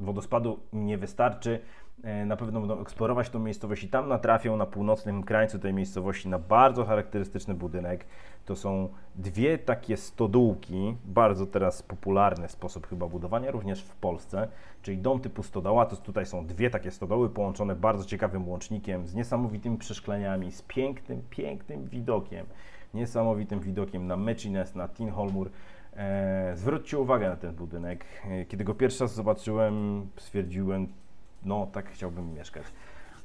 [0.00, 1.60] wodospadu nie wystarczy,
[2.02, 6.28] E, na pewno będą eksplorować tą miejscowość i tam natrafią na północnym krańcu tej miejscowości
[6.28, 8.04] na bardzo charakterystyczny budynek.
[8.44, 14.48] To są dwie takie stodółki, bardzo teraz popularny sposób chyba budowania, również w Polsce,
[14.82, 19.14] czyli dom typu stodoła, to tutaj są dwie takie stodoły połączone bardzo ciekawym łącznikiem, z
[19.14, 22.46] niesamowitymi przeszkleniami, z pięknym, pięknym widokiem,
[22.94, 25.46] niesamowitym widokiem na Mechines, na Tinholmur.
[25.46, 25.52] Eee,
[26.54, 28.04] zwróćcie uwagę na ten budynek.
[28.24, 30.88] E, kiedy go pierwszy raz zobaczyłem, stwierdziłem,
[31.44, 32.64] no tak chciałbym mieszkać.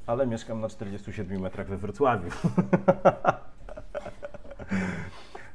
[0.08, 2.30] Ale mieszkam na 47 metrach we Wrocławiu.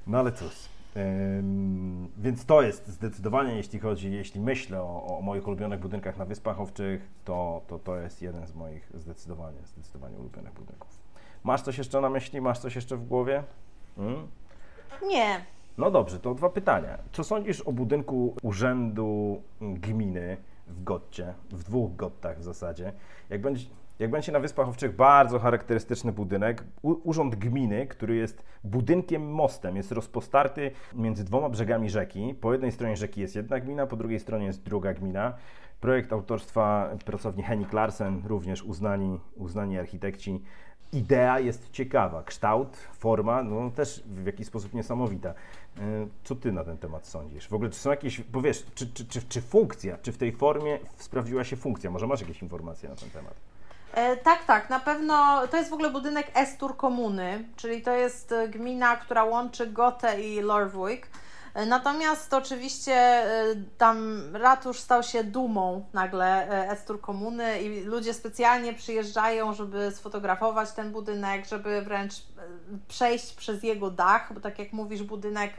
[0.07, 0.68] no ale cóż.
[2.18, 6.61] Więc to jest zdecydowanie, jeśli chodzi, jeśli myślę o, o, moich ulubionych budynkach na Wyspach
[6.61, 10.98] Owczych, to, to to jest jeden z moich zdecydowanie, zdecydowanie ulubionych budynków.
[11.44, 12.40] Masz coś jeszcze na myśli?
[12.40, 13.42] Masz coś jeszcze w głowie?
[13.96, 14.28] Hmm?
[15.02, 15.44] Nie.
[15.79, 16.99] No dobrze, to dwa pytania.
[17.12, 20.37] Co sądzisz o budynku Urzędu Gminy
[20.67, 22.93] w Gotcie, w dwóch Gottach w zasadzie.
[23.31, 23.67] Jak będzie,
[23.99, 29.77] jak będzie na Wyspach Owczych bardzo charakterystyczny budynek, u, urząd gminy, który jest budynkiem mostem,
[29.77, 32.35] jest rozpostarty między dwoma brzegami rzeki.
[32.41, 35.35] Po jednej stronie rzeki jest jedna gmina, po drugiej stronie jest druga gmina.
[35.81, 40.43] Projekt autorstwa pracowni Henning Larsen, również uznani, uznani architekci
[40.92, 45.29] idea jest ciekawa, kształt, forma, no też w jakiś sposób niesamowita.
[45.29, 45.83] E,
[46.24, 47.48] co ty na ten temat sądzisz?
[47.48, 50.79] W ogóle czy są jakieś, powiesz, czy, czy, czy, czy funkcja, czy w tej formie
[50.96, 51.90] sprawdziła się funkcja?
[51.90, 53.35] Może masz jakieś informacje na ten temat?
[53.94, 58.33] E, tak, tak, na pewno to jest w ogóle budynek Estur Komuny, czyli to jest
[58.33, 61.09] e, gmina, która łączy Gotę i Lorwijk.
[61.66, 68.75] Natomiast oczywiście e, tam ratusz stał się dumą nagle e, Estur Komuny i ludzie specjalnie
[68.75, 72.18] przyjeżdżają, żeby sfotografować ten budynek, żeby wręcz e,
[72.88, 75.57] przejść przez jego dach, bo tak jak mówisz, budynek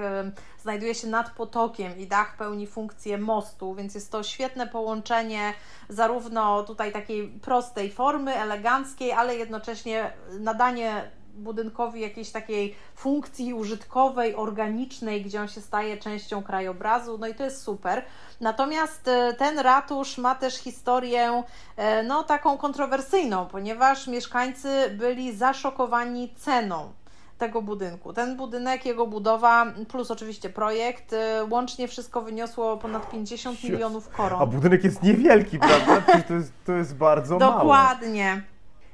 [0.62, 5.54] znajduje się nad potokiem i dach pełni funkcję mostu, więc jest to świetne połączenie
[5.90, 15.21] zarówno tutaj takiej prostej formy, eleganckiej, ale jednocześnie nadanie budynkowi jakiejś takiej funkcji użytkowej, organicznej,
[15.21, 18.04] gdzie on się staje częścią krajobrazu, no i to jest super.
[18.41, 21.43] Natomiast e, ten ratusz ma też historię
[21.78, 26.91] e, no taką kontrowersyjną, ponieważ mieszkańcy byli zaszokowani ceną
[27.39, 28.13] tego budynku.
[28.13, 31.17] Ten budynek, jego budowa, plus oczywiście projekt, y,
[31.49, 34.41] łącznie wszystko wyniosło ponad 50 milionów koron.
[34.41, 36.02] A budynek jest niewielki, prawda?
[36.28, 37.52] to, jest, to jest bardzo mało.
[37.52, 38.41] Dokładnie.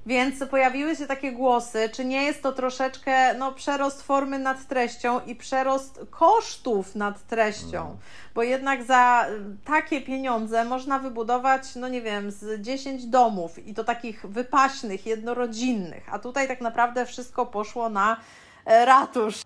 [0.06, 5.20] Więc pojawiły się takie głosy, czy nie jest to troszeczkę no, przerost formy nad treścią
[5.26, 7.98] i przerost kosztów nad treścią, mm.
[8.36, 9.26] bo jednak za
[9.66, 16.14] takie pieniądze można wybudować, no nie wiem, z 10 domów i to takich wypaśnych, jednorodzinnych,
[16.14, 18.18] a tutaj tak naprawdę wszystko poszło na
[18.66, 19.42] e, ratusz.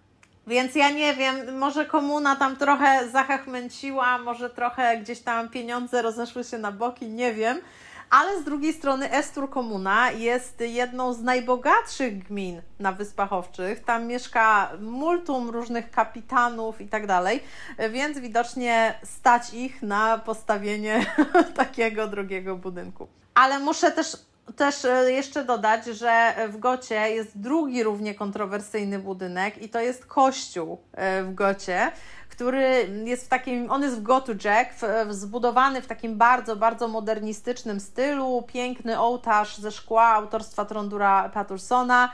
[0.47, 6.43] Więc ja nie wiem, może komuna tam trochę zachachmęciła, może trochę gdzieś tam pieniądze rozeszły
[6.43, 7.61] się na boki, nie wiem
[8.09, 13.83] ale z drugiej strony Estur Komuna jest jedną z najbogatszych gmin na Wyspach Owczych.
[13.83, 17.43] Tam mieszka multum różnych kapitanów i tak dalej,
[17.89, 21.05] więc widocznie stać ich na postawienie
[21.55, 23.07] takiego drugiego budynku.
[23.33, 24.17] Ale muszę też
[24.55, 30.05] też e, jeszcze dodać, że w Gocie jest drugi równie kontrowersyjny budynek i to jest
[30.05, 31.91] kościół e, w Gocie,
[32.39, 34.71] który jest w takim, on jest w Gotu Jack,
[35.09, 42.11] zbudowany w takim bardzo, bardzo modernistycznym stylu, piękny ołtarz ze szkła autorstwa Trondura Pattersona,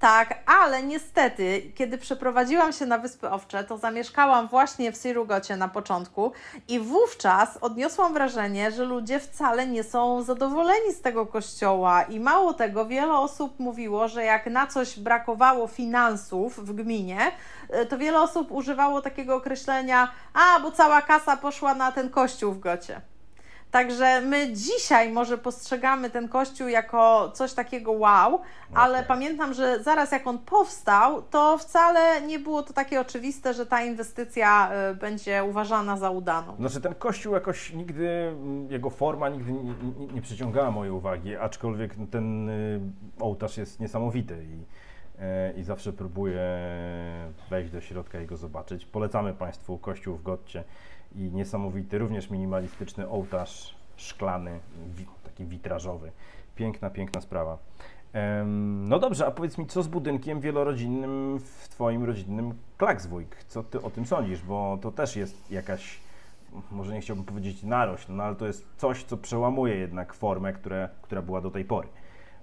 [0.00, 5.68] tak, ale niestety, kiedy przeprowadziłam się na Wyspy Owcze, to zamieszkałam właśnie w Sirugocie na
[5.68, 6.32] początku
[6.68, 12.54] i wówczas odniosłam wrażenie, że ludzie wcale nie są zadowoleni z tego kościoła i mało
[12.54, 17.32] tego, wiele osób mówiło, że jak na coś brakowało finansów w gminie,
[17.68, 22.52] e, to wiele osób używało takiego określenia, a bo cała kasa poszła na ten kościół
[22.52, 23.00] w Gocie.
[23.70, 28.40] Także my dzisiaj może postrzegamy ten kościół jako coś takiego wow,
[28.74, 33.66] ale pamiętam, że zaraz jak on powstał, to wcale nie było to takie oczywiste, że
[33.66, 36.56] ta inwestycja y, będzie uważana za udaną.
[36.56, 41.36] Znaczy ten kościół jakoś nigdy, mm, jego forma nigdy nie, nie, nie przyciągała mojej uwagi,
[41.36, 42.80] aczkolwiek ten y,
[43.20, 44.62] ołtarz jest niesamowity i,
[45.22, 46.40] y, i zawsze próbuję
[47.50, 48.86] wejść do środka i go zobaczyć.
[48.86, 50.64] Polecamy Państwu kościół w Gotcie
[51.14, 54.60] i niesamowity, również minimalistyczny ołtarz szklany,
[55.24, 56.12] taki witrażowy.
[56.56, 57.58] Piękna, piękna sprawa.
[58.88, 63.44] No dobrze, a powiedz mi, co z budynkiem wielorodzinnym w Twoim rodzinnym Klakswójk?
[63.44, 64.42] Co Ty o tym sądzisz?
[64.42, 66.00] Bo to też jest jakaś,
[66.70, 70.88] może nie chciałbym powiedzieć narośl, no ale to jest coś, co przełamuje jednak formę, które,
[71.02, 71.88] która była do tej pory.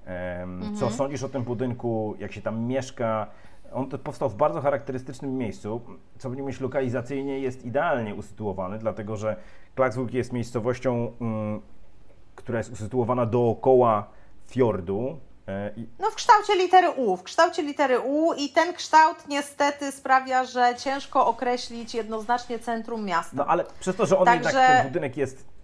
[0.05, 0.75] Mhm.
[0.75, 3.27] Co sądzisz o tym budynku, jak się tam mieszka?
[3.75, 5.81] On powstał w bardzo charakterystycznym miejscu,
[6.17, 9.35] co będziemy myśl lokalizacyjnie jest idealnie usytuowany, dlatego że
[9.75, 11.61] Klaksvik jest miejscowością, mm,
[12.35, 14.07] która jest usytuowana dookoła
[14.47, 15.19] fiordu.
[15.47, 20.43] E, no w kształcie litery U, w kształcie litery U i ten kształt niestety sprawia,
[20.43, 23.35] że ciężko określić jednoznacznie centrum miasta.
[23.37, 24.49] No ale przez to, że on Także...
[24.49, 25.54] jednak, ten budynek jest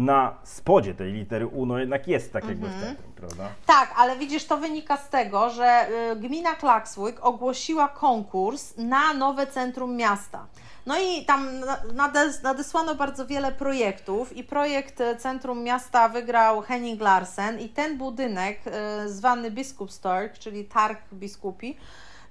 [0.00, 3.48] na spodzie tej litery U, no jednak jest tak jakby w centrum, prawda?
[3.66, 9.46] Tak, ale widzisz, to wynika z tego, że y, gmina Klakswyk ogłosiła konkurs na nowe
[9.46, 10.46] centrum miasta.
[10.86, 11.48] No i tam
[12.42, 18.60] nadesłano bardzo wiele projektów i projekt y, Centrum Miasta wygrał Henning Larsen i ten budynek
[18.66, 21.76] y, zwany Biskupstorg, czyli Targ Biskupi,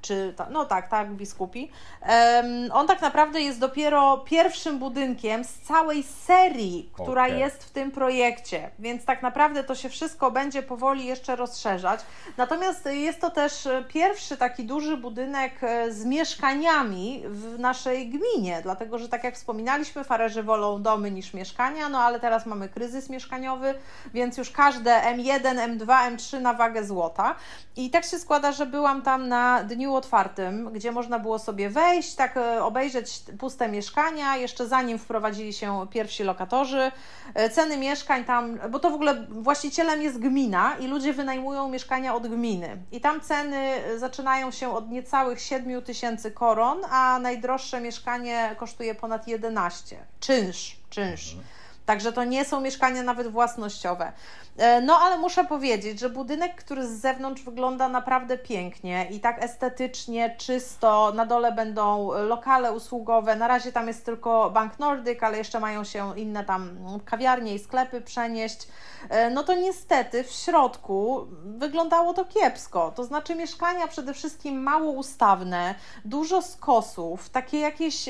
[0.02, 1.72] czy no tak, tak, biskupi.
[2.02, 7.40] Um, on tak naprawdę jest dopiero pierwszym budynkiem z całej serii, która okay.
[7.40, 12.00] jest w tym projekcie, więc tak naprawdę to się wszystko będzie powoli jeszcze rozszerzać.
[12.38, 18.98] Natomiast jest to też pierwszy taki duży budynek e, z mieszkaniami w naszej gminie, dlatego
[18.98, 23.76] że tak jak wspominaliśmy, farerzy wolą domy niż mieszkania, no ale teraz mamy kryzys mieszkaniowy,
[24.14, 27.36] więc już każde M1, M2, M3 na wagę złota.
[27.76, 32.16] I tak się składa, że byłam tam na dniu otwartym, gdzie można było sobie wejść,
[32.16, 36.92] tak e, obejrzeć puste mieszkania, jeszcze zanim wprowadzili się pierwsi lokatorzy.
[37.34, 42.16] E, ceny mieszkań tam, bo to w ogóle właścicielem jest gmina i ludzie wynajmują mieszkania
[42.16, 42.78] od gminy.
[42.92, 49.28] I tam ceny zaczynają się od niecałych 7 tysięcy koron, a najdroższe mieszkanie kosztuje ponad
[49.28, 49.98] 11.
[50.20, 51.34] Czynsz, czynsz.
[51.34, 51.59] Mhm.
[51.90, 54.12] Także to nie są mieszkania nawet własnościowe.
[54.58, 59.44] E, no ale muszę powiedzieć, że budynek, który z zewnątrz wygląda naprawdę pięknie i tak
[59.44, 65.38] estetycznie, czysto, na dole będą lokale usługowe, na razie tam jest tylko Bank Nordic, ale
[65.38, 68.68] jeszcze mają się inne tam kawiarnie i sklepy przenieść,
[69.10, 74.92] e, no to niestety w środku wyglądało to kiepsko, to znaczy mieszkania przede wszystkim mało
[74.92, 75.76] ustawne,
[76.06, 78.10] dużo skosów, takie jakieś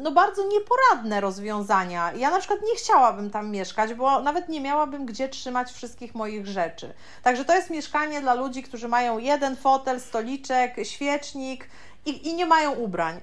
[0.00, 2.12] no bardzo nieporadne rozwiązania.
[2.12, 2.76] Ja na przykład nie
[3.14, 6.94] chciałabym tam mieszkać, bo nawet nie miałabym gdzie trzymać wszystkich moich rzeczy.
[7.22, 11.68] Także to jest mieszkanie dla ludzi, którzy mają jeden fotel, stoliczek, świecznik
[12.06, 13.20] i, i nie mają ubrań.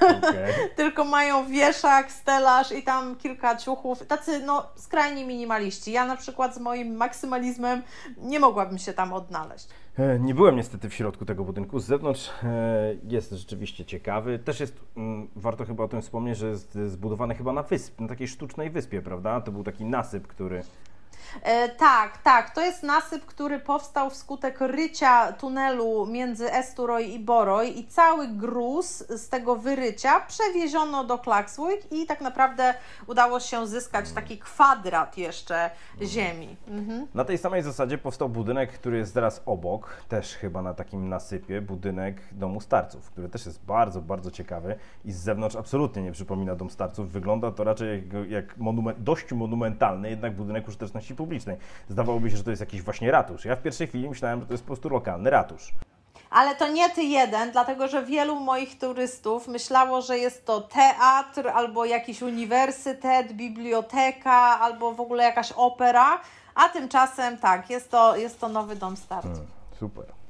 [0.00, 0.68] Okay.
[0.76, 4.06] Tylko mają wieszak, stelaż i tam kilka ciuchów.
[4.06, 5.92] Tacy no skrajni minimaliści.
[5.92, 7.82] Ja na przykład z moim maksymalizmem
[8.16, 9.68] nie mogłabym się tam odnaleźć.
[9.98, 11.78] E, nie byłem niestety w środku tego budynku.
[11.80, 14.38] Z zewnątrz e, jest rzeczywiście ciekawy.
[14.38, 18.08] Też jest, mm, warto chyba o tym wspomnieć, że jest zbudowany chyba na wysp, na
[18.08, 19.40] takiej sztucznej wyspie, prawda?
[19.40, 20.62] To był taki nasyp, który
[21.78, 22.54] tak, tak.
[22.54, 29.04] To jest nasyp, który powstał wskutek rycia tunelu między Esturoj i Boroj i cały gruz
[29.08, 32.74] z tego wyrycia przewieziono do Klaksvik i tak naprawdę
[33.06, 35.70] udało się zyskać taki kwadrat jeszcze
[36.02, 36.56] ziemi.
[36.68, 37.06] Mhm.
[37.14, 41.60] Na tej samej zasadzie powstał budynek, który jest teraz obok, też chyba na takim nasypie,
[41.60, 46.54] budynek Domu Starców, który też jest bardzo, bardzo ciekawy i z zewnątrz absolutnie nie przypomina
[46.54, 47.10] Dom Starców.
[47.10, 51.56] Wygląda to raczej jak, jak monument, dość monumentalny, jednak budynek użyteczności publicznej.
[51.88, 53.44] Zdawałoby się, że to jest jakiś właśnie ratusz.
[53.44, 55.72] Ja w pierwszej chwili myślałem, że to jest po prostu lokalny ratusz.
[56.30, 61.48] Ale to nie ty jeden, dlatego że wielu moich turystów myślało, że jest to teatr
[61.48, 66.20] albo jakiś uniwersytet, biblioteka albo w ogóle jakaś opera,
[66.54, 69.26] a tymczasem tak, jest to, jest to nowy dom start.
[69.26, 69.46] Hmm,
[69.80, 70.21] super.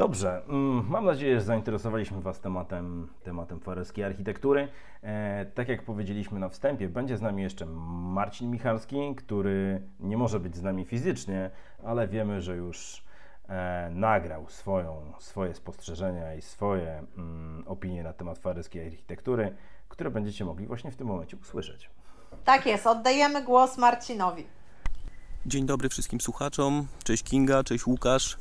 [0.00, 4.68] Dobrze, mm, mam nadzieję, że zainteresowaliśmy Was tematem, tematem fareskiej architektury.
[5.02, 10.40] E, tak jak powiedzieliśmy na wstępie, będzie z nami jeszcze Marcin Michalski, który nie może
[10.40, 11.50] być z nami fizycznie,
[11.84, 13.04] ale wiemy, że już
[13.48, 19.56] e, nagrał swoją, swoje spostrzeżenia i swoje mm, opinie na temat fareskiej architektury,
[19.88, 21.90] które będziecie mogli właśnie w tym momencie usłyszeć.
[22.44, 24.46] Tak jest, oddajemy głos Marcinowi.
[25.46, 26.86] Dzień dobry wszystkim słuchaczom.
[27.04, 28.38] Cześć Kinga, cześć Łukasz.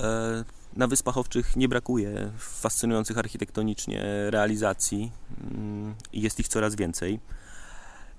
[0.00, 0.44] E,
[0.76, 5.12] na Wyspach Owczych nie brakuje fascynujących architektonicznie realizacji.
[5.54, 7.20] Mm, jest ich coraz więcej.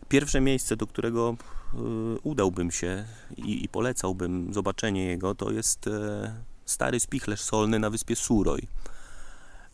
[0.10, 1.36] Pierwsze miejsce, do którego
[1.74, 1.78] e,
[2.24, 3.06] udałbym się
[3.38, 6.34] i, i polecałbym zobaczenie jego, to jest e,
[6.66, 8.68] stary spichlerz solny na wyspie Suroj.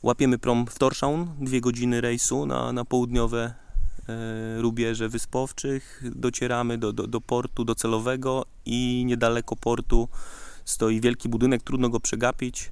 [0.04, 3.54] Łapiemy prom w Torszaun, dwie godziny rejsu na, na południowe
[4.58, 6.04] rubieże wyspowczych.
[6.15, 10.08] Docieramy do, do, do portu docelowego i niedaleko portu
[10.65, 12.71] stoi wielki budynek, trudno go przegapić.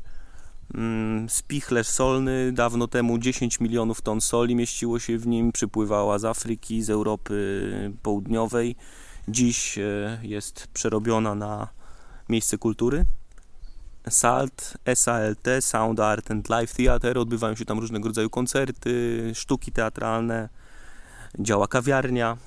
[0.74, 6.26] Mm, spichlerz solny, dawno temu 10 milionów ton soli mieściło się w nim, przypływała z
[6.26, 8.76] Afryki, z Europy Południowej.
[9.28, 11.68] Dziś e, jest przerobiona na
[12.30, 13.06] miejsce kultury.
[14.10, 20.50] SALT, SALT, Sound Art and Live Theater, odbywają się tam różnego rodzaju koncerty, sztuki teatralne,
[21.40, 22.38] działa kawiarnia.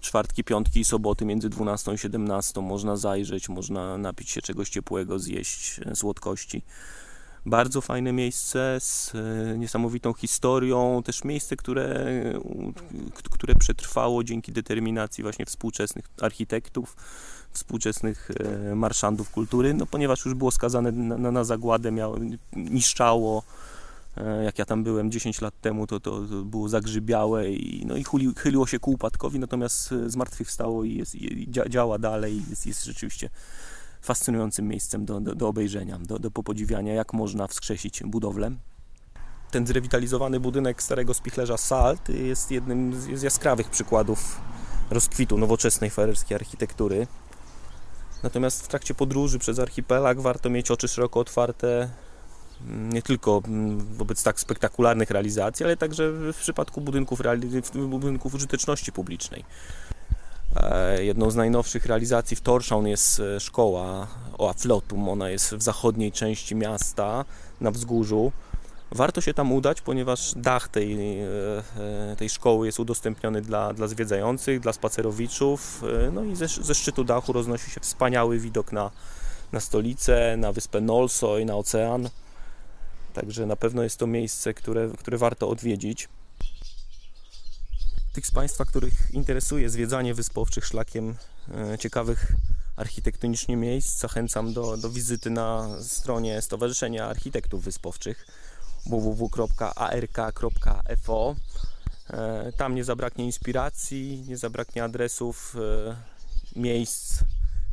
[0.00, 5.18] Czwartki, piątki i soboty między 12 i 17 można zajrzeć, można napić się czegoś ciepłego,
[5.18, 6.62] zjeść e, słodkości.
[7.46, 12.12] Bardzo fajne miejsce z e, niesamowitą historią, też miejsce, które,
[13.30, 16.96] które przetrwało dzięki determinacji właśnie współczesnych architektów,
[17.52, 18.30] współczesnych
[18.70, 22.16] e, marszandów kultury, no ponieważ już było skazane na, na, na zagładę, miało,
[22.52, 23.42] niszczało,
[24.44, 28.04] jak ja tam byłem 10 lat temu, to, to, to było zagrzybiałe i, no i
[28.04, 32.66] chyli, chyliło się ku upadkowi, natomiast e, zmartwychwstało i, jest, i działa dalej i jest,
[32.66, 33.30] jest rzeczywiście
[34.02, 38.50] fascynującym miejscem do, do, do obejrzenia, do, do popodziwiania, jak można wskrzesić budowlę.
[39.50, 44.40] Ten zrewitalizowany budynek starego spichlerza Salt jest jednym z jaskrawych przykładów
[44.90, 47.06] rozkwitu nowoczesnej farerskiej architektury.
[48.22, 51.90] Natomiast w trakcie podróży przez archipelag warto mieć oczy szeroko otwarte
[52.68, 53.42] nie tylko
[53.78, 57.20] wobec tak spektakularnych realizacji, ale także w przypadku budynków,
[57.74, 59.44] budynków użyteczności publicznej.
[60.56, 64.06] E, jedną z najnowszych realizacji w Torshavn jest e, szkoła
[64.38, 65.08] Oa Flotum.
[65.08, 67.24] Ona jest w zachodniej części miasta,
[67.60, 68.32] na wzgórzu.
[68.92, 74.60] Warto się tam udać, ponieważ dach tej, e, tej szkoły jest udostępniony dla, dla zwiedzających,
[74.60, 75.82] dla spacerowiczów.
[76.12, 78.90] No i ze, ze szczytu dachu roznosi się wspaniały widok na,
[79.52, 82.08] na stolicę, na wyspę Nolsoj, na ocean.
[83.14, 86.08] Także na pewno jest to miejsce, które, które warto odwiedzić.
[88.12, 91.16] Tych z Państwa, których interesuje zwiedzanie wyspowczych szlakiem
[91.54, 92.32] e, ciekawych
[92.76, 98.26] architektonicznie miejsc, zachęcam do, do wizyty na stronie Stowarzyszenia Architektów Wyspowczych
[98.86, 100.16] www.ark.fo.
[102.10, 105.96] E, tam nie zabraknie inspiracji, nie zabraknie adresów, e,
[106.60, 107.18] miejsc,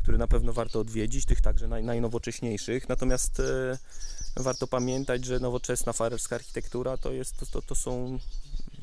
[0.04, 2.89] które na pewno warto odwiedzić, tych także naj, najnowocześniejszych.
[2.89, 3.41] Natomiast
[4.39, 8.19] warto pamiętać, że nowoczesna farerska architektura to, jest, to, to, to są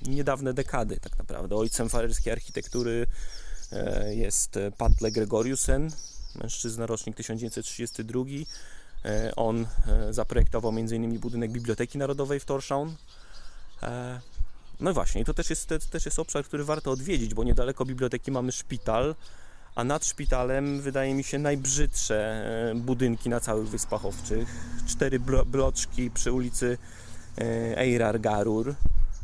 [0.03, 1.57] niedawne dekady tak naprawdę.
[1.57, 3.07] Ojcem farerskiej architektury
[3.73, 5.91] e, jest Patle Gregoriusen,
[6.35, 8.21] mężczyzna rocznik 1932.
[9.05, 11.19] E, on e, zaprojektował m.in.
[11.19, 12.95] budynek Biblioteki Narodowej w Torshavn.
[14.81, 17.85] No i właśnie, to też jest, to też jest obszar, który warto odwiedzić, bo niedaleko
[17.85, 19.15] biblioteki mamy szpital,
[19.75, 22.17] a nad szpitalem wydaje mi się najbrzydsze
[22.71, 24.49] e, budynki na całych Wyspach Owczych.
[24.87, 26.79] Cztery bloczki przy ulicy
[27.39, 28.75] e, Eirar Garur.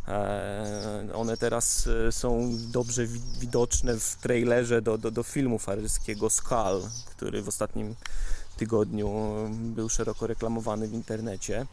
[0.09, 3.07] E, one teraz są dobrze
[3.40, 7.94] widoczne w trailerze do, do, do filmu farerskiego Skull, który w ostatnim
[8.57, 11.66] tygodniu był szeroko reklamowany w internecie.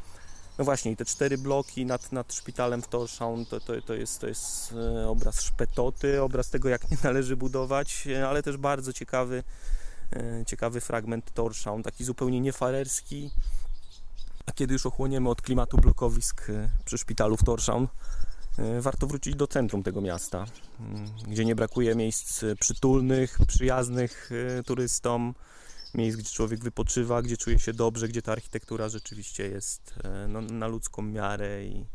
[0.58, 4.28] No właśnie, te cztery bloki nad, nad szpitalem w Torshavn to, to, to, jest, to
[4.28, 9.44] jest e, obraz szpetoty, obraz tego, jak nie należy budować, e, ale też bardzo ciekawy,
[10.16, 13.32] e, ciekawy fragment Torshavn, taki zupełnie niefarerski.
[14.46, 16.48] A kiedy już ochłoniemy od klimatu blokowisk
[16.86, 17.88] przy szpitalu w Torshavn,
[18.80, 20.46] warto wrócić do centrum tego miasta,
[20.80, 24.30] mm, gdzie nie brakuje miejsc przytulnych, przyjaznych
[24.66, 25.34] turystom,
[25.98, 30.42] miejsc, gdzie człowiek wypoczywa, gdzie czuje się dobrze, gdzie ta architektura rzeczywiście jest e, no,
[30.42, 31.86] na ludzką miarę i,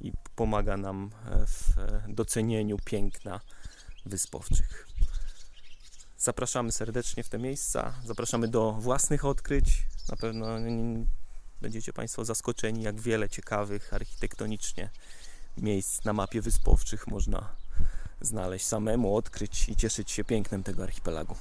[0.00, 1.74] i pomaga nam e, w
[2.08, 3.40] docenieniu piękna
[4.06, 4.86] wyspowczych.
[6.18, 9.86] Zapraszamy serdecznie w te miejsca, zapraszamy do własnych odkryć.
[10.08, 10.46] Na pewno
[11.60, 14.90] będziecie Państwo zaskoczeni, jak wiele ciekawych architektonicznie
[15.56, 17.56] miejsc na mapie wyspowczych można
[18.20, 21.36] znaleźć samemu, odkryć i cieszyć się pięknem tego archipelagu.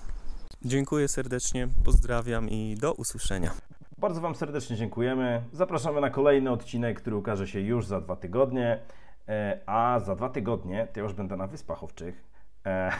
[0.65, 3.51] Dziękuję serdecznie, pozdrawiam i do usłyszenia.
[3.97, 5.41] Bardzo Wam serdecznie dziękujemy.
[5.53, 8.79] Zapraszamy na kolejny odcinek, który ukaże się już za dwa tygodnie.
[9.27, 12.28] E, a za dwa tygodnie to ja już będę na Wyspach Owczych.
[12.65, 12.91] E,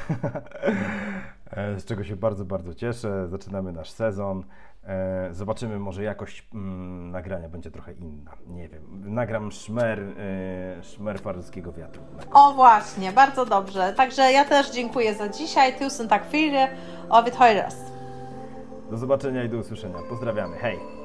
[1.51, 3.27] e, z czego się bardzo, bardzo cieszę.
[3.27, 4.43] Zaczynamy nasz sezon.
[4.83, 8.31] E, zobaczymy, może jakość mm, nagrania będzie trochę inna.
[8.47, 9.13] Nie wiem.
[9.13, 12.01] Nagram szmer, e, szmer farelskiego wiatru.
[12.31, 13.93] O właśnie, bardzo dobrze.
[13.93, 15.79] Także ja też dziękuję za dzisiaj.
[15.79, 16.69] Tusen tak för det
[17.09, 17.31] och vi
[18.89, 19.97] Do zobaczenia i do usłyszenia.
[20.09, 20.57] Pozdrawiamy.
[20.57, 20.98] Hej!